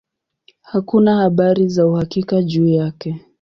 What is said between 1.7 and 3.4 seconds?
uhakika juu yake.